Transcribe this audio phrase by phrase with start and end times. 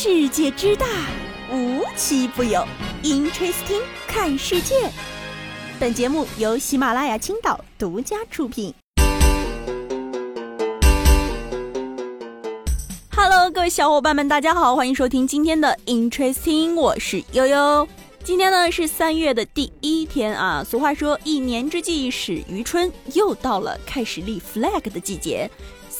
[0.00, 0.86] 世界之大，
[1.52, 2.64] 无奇不有。
[3.02, 4.76] Interesting，看世界。
[5.80, 8.72] 本节目由喜马拉雅青岛独家出品。
[13.10, 17.88] Hello，各位小伙伴们，大家好，欢迎收听今天的 Interesting，我是悠悠。
[18.22, 25.50] 今天呢是三月的第一天啊，俗话说一年之计始于春，又到了开始立 flag 的季节。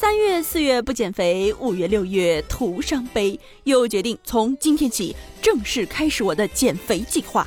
[0.00, 7.44] 三月四月不减肥，五月六月徒伤悲，又决定从今天起正式开始我的减肥计划。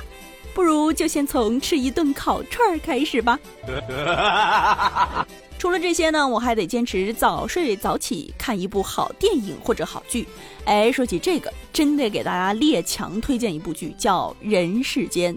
[0.52, 3.40] 不如就先从吃一顿烤串儿开始吧。
[5.58, 10.28] 除了这些呢，我还得坚持早睡早起，看一部好电影或者好剧。
[10.66, 15.34] 哎，说起这个，真得给大家列强推荐一部剧，叫《人世间》。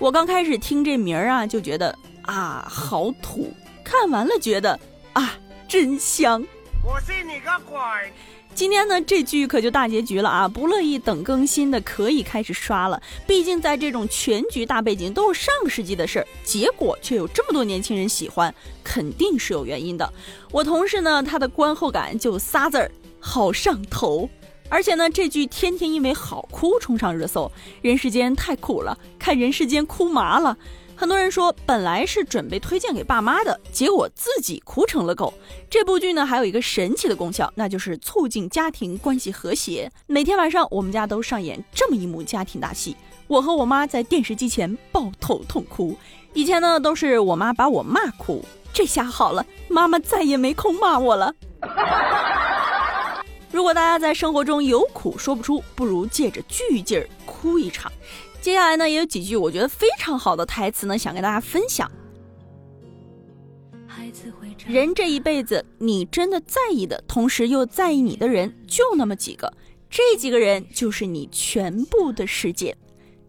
[0.00, 3.54] 我刚开始听这名儿啊，就觉得啊好土，
[3.84, 4.76] 看完了觉得
[5.12, 5.38] 啊。
[5.68, 6.42] 真香！
[6.82, 7.78] 我信你个鬼！
[8.54, 10.48] 今天呢，这剧可就大结局了啊！
[10.48, 13.00] 不乐意等更新的可以开始刷了。
[13.26, 18.52] 毕竟在这种全局大背景都是上个世纪的事儿，结果却有这么多年轻人喜欢，
[18.82, 20.10] 肯定是有原因的。
[20.50, 24.26] 我同事呢，他的观后感就仨字儿：好上头。
[24.70, 30.56] 而且呢，这剧天天因为好哭冲上热搜，人世间太苦了，看人世间哭麻了。
[31.00, 35.32] 很多人说，本来是准备推荐给爸妈的，结果自己哭成了狗。
[35.70, 39.88] 这部剧呢，还有一个神奇的功效，那就是促进家庭关系和谐。
[40.08, 42.96] 每天晚上，我们家都上演这么一幕家庭大戏：
[43.28, 45.96] 我和我妈在电视机前抱头痛哭。
[46.32, 51.32] 以前呢，都是我妈把我骂哭，这下好了，妈妈再也没空骂我了。
[53.50, 57.90] 如果大家在生活中有苦说不出，不如借着剧劲儿哭一场。
[58.40, 61.90] 接下来呢，也有几句我觉得非常好的台词呢，想跟大家分享。
[64.66, 69.52] 人这一辈子，你真的在意的，同时又在意你的人，就那么几个，
[69.88, 72.76] 这几个人就是你全部的世界。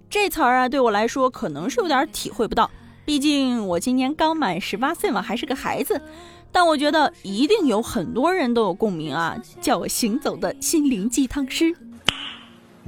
[0.10, 2.70] 这词儿啊，对我来说可能是有点体会不到，
[3.06, 6.02] 毕竟我今年刚满十八岁嘛，还是个孩子。
[6.52, 11.76] 但我觉得一定有很多人都有共鸣啊，叫我行走的心灵鸡汤师。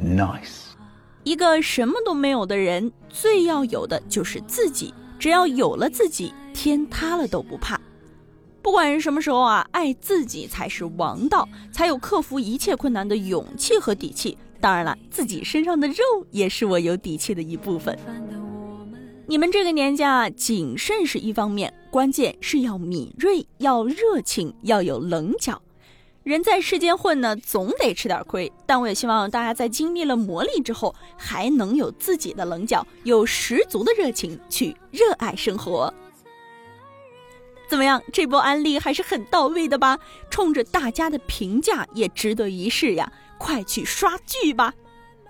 [0.02, 0.72] Nice。
[1.24, 4.94] 一个什么都没有的人，最要有的就是自己。
[5.20, 7.80] 只要有了自己，天塌了都不怕。
[8.64, 14.36] 不管是什么时候啊，爱自己才是王道，才有克服一切困难的勇气和底气。
[14.60, 15.96] 当然了，自己身上的肉
[16.32, 17.96] 也是我有底气的一部分。
[19.32, 25.62] 你们这个年纪啊，谨慎是一方面，关键是要敏锐，要热情，要有棱角。
[26.24, 28.52] 人在世间混呢，总得吃点亏。
[28.66, 35.94] 但我也希望大家在经历了磨砺之后，还能有自己的棱角，有十足的热情去热爱生活。
[37.70, 39.98] 怎么样，这波安利还是很到位的吧？
[40.30, 43.10] 冲着大家的评价，也值得一试呀！
[43.38, 44.74] 快去刷剧吧！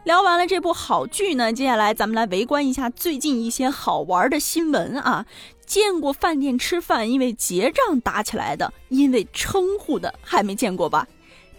[0.03, 5.25] 聊完了这部好剧呢，接下来咱们来围观一下最近一些好玩的新闻啊。
[5.65, 11.07] 见过饭店吃饭因为结账打起来的，因为称呼的还没见过吧？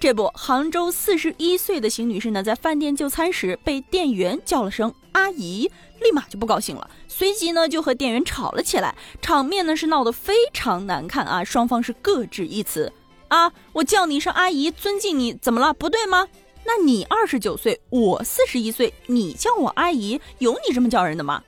[0.01, 5.71] 这不，杭州四十一岁的邢女士呢，在饭店就餐时被店员叫了声阿姨，
[6.01, 11.45] 立马就不高兴了，随即呢就和店员吵了起来，场面呢是闹得非常难看啊！
[11.45, 12.93] 双方是各执一词
[13.29, 15.73] 啊，我叫你一声阿姨，尊敬你，怎么了？
[15.73, 16.27] 不对吗？
[16.65, 21.43] 那你二十九岁，我四十一岁，你叫我阿姨，有你这么叫人的吗？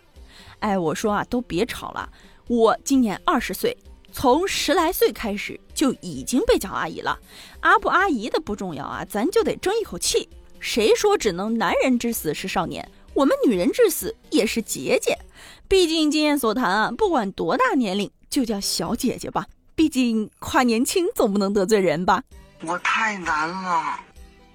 [0.59, 2.11] 哎，我说啊，都别吵了。
[2.49, 3.77] 我今年二十岁，
[4.13, 7.19] 从十来岁开始就已经被叫阿姨了。
[7.61, 10.29] 阿不阿姨的不重要啊，咱就得争一口气。
[10.59, 12.91] 谁说只能男人至死是少年？
[13.13, 15.17] 我们女人至死也是姐姐。
[15.69, 19.47] 毕竟经验所谈啊，不管多大年龄，就叫小姐姐吧。
[19.75, 22.23] 毕竟夸年轻总不能得罪人吧？
[22.63, 24.01] 我太难了。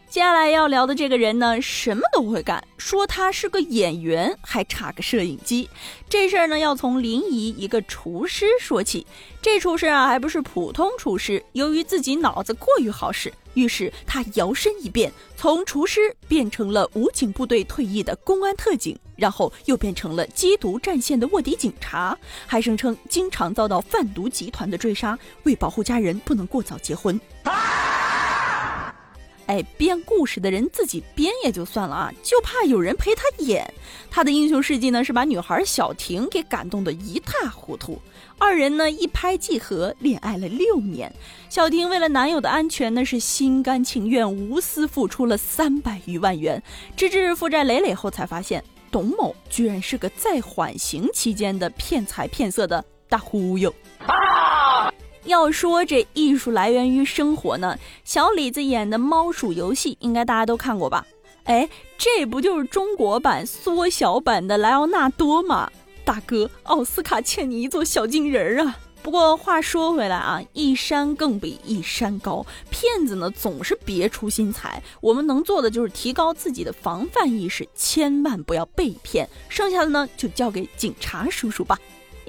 [0.10, 2.64] 接下来要聊的这个人呢，什么都会干。
[2.80, 5.70] 说他是个演员，还差个摄影机。
[6.10, 9.06] 这事儿呢，要从临沂一个厨师说起。
[9.40, 11.44] 这厨师啊，还不是普通厨师。
[11.52, 22.18] 由于自己脑子过于好使，于是他摇身一变，从厨师变成了武警部队退役的公安特警，然后又变成了缉毒战线的卧底警察，
[22.48, 27.20] 还声称经常遭到贩毒集团的追杀，为保护家人不能过早结婚。
[29.50, 33.74] 哎，编故事的人自己编也就算了啊，就怕有人陪他演。
[34.08, 38.00] 他的英雄事迹呢，是把女孩小婷给感动得一塌糊涂。
[38.38, 41.12] 二人呢一拍即合，恋爱了六年。
[41.50, 46.62] 小婷为了男友的安全呢，是心甘情愿、无私付出了三百余万元。
[46.96, 53.74] 直至负债累累后，才发现董某居然是个在缓刑期间的骗财骗色的大忽悠。
[55.30, 61.06] 要说这艺术来源于生活呢，小李子演的《猫鼠游戏》应该大家都看过吧？
[61.44, 65.72] 哎，这不就是中国版缩小版的莱奥纳多吗？
[66.04, 68.78] 大哥，奥斯卡欠你一座小金人儿啊！
[69.02, 74.82] 不过话说回来啊，一山更比一山高，骗子呢总是别出心裁。
[75.00, 79.30] 我们能做的就是提高自己的防范意识，千万不要被骗。
[79.48, 81.78] 剩下的呢，就交给警察叔叔吧。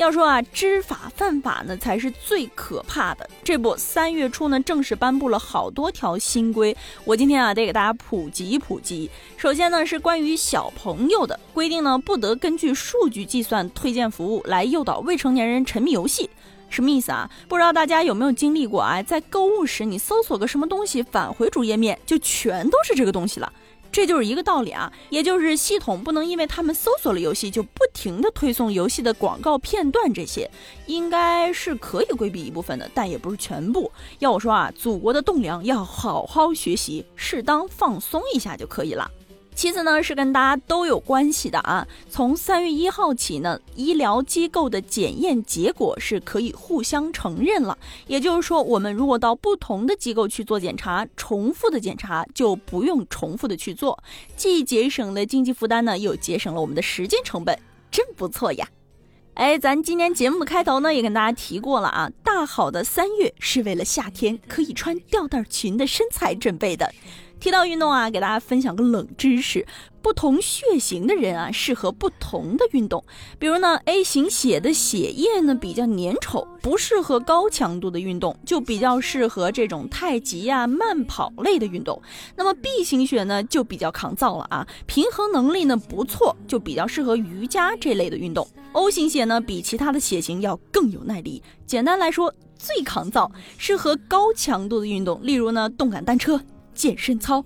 [0.00, 3.28] 要说啊，知法犯法呢才是最可怕的。
[3.44, 6.74] 这不，三月初呢正式颁布了好多条新规，
[7.04, 9.10] 我今天啊得给大家普及普及。
[9.36, 16.30] 首先呢是关于小朋友的规定呢，不得根据数据计算推荐服务来诱导未成年人沉迷游戏。
[16.70, 17.28] 什么意思啊？
[17.46, 19.02] 不知道大家有没有经历过啊？
[19.02, 23.52] 在购物时你搜索个什么东西，返回主页面就全都是这个东西了。
[23.92, 30.50] 这就是一个道理啊，也就是系统不能因为他们搜索了游戏就不停的推送游戏的广告片段，这些
[30.86, 33.90] 应该是可以规避一部分的，但也不是全部。
[34.20, 39.10] 要我说啊，祖国的栋梁要好好学习，适当放松一下就可以了。
[39.54, 41.86] 其次呢，是跟大家都有关系的啊。
[42.08, 47.76] 从三月一号起呢，医疗机构的检验结果是可以互相承认了。
[48.06, 54.02] 也就是说，我们如果到不同的机构去做检查，重复的检查就不用重复的去做，
[54.34, 57.58] 既节省了经济负担呢，又节省了我们的时间成本，
[57.90, 58.66] 真不错呀。
[59.34, 66.92] 哎，咱今天节目的开头呢，也跟大家提过了啊，大好的三月是为了夏天可以穿吊带裙的身材准备的。
[67.40, 69.66] 提到运动啊，给大家分享个冷知识：
[70.02, 73.02] 不同血型的人啊，适合不同的运动。
[73.38, 82.00] 比如呢，A 型血的血液呢比较粘稠，不适合高强度的运动，就比较适合这种太极呀、慢跑类的运动。
[82.36, 88.46] 那么 B 型血呢就比较抗造了啊，平衡能力呢不错，就比较适合瑜伽这类的运动。
[88.72, 96.38] O 型血呢比其他的血型要更有耐力，简单来说最抗造，适合高强度的运动，例如呢动感单车。
[96.80, 97.44] 健身操，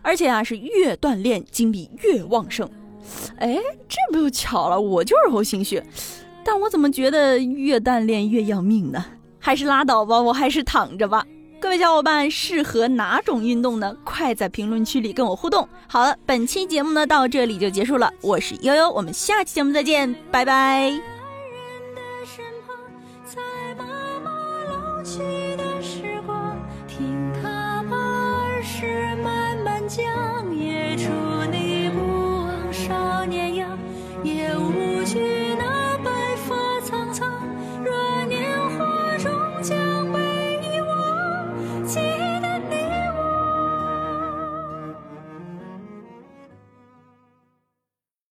[0.00, 2.70] 而且啊是越锻炼精力越旺盛。
[3.38, 4.80] 哎，这不就巧了？
[4.80, 5.84] 我就是 O 型血，
[6.44, 9.04] 但我怎么觉得越锻炼越要命呢？
[9.40, 11.26] 还是拉倒吧，我还是躺着吧。
[11.58, 13.96] 各位小伙伴，适合哪种运动呢？
[14.04, 15.68] 快在评论区里跟我互动。
[15.88, 18.12] 好了，本期节目呢到这里就结束了。
[18.20, 20.82] 我是悠悠，我们下期节目再见，拜拜。
[20.90, 21.00] 人
[21.94, 22.76] 的身旁
[23.24, 23.40] 才
[23.76, 23.84] 把
[24.22, 25.04] 梦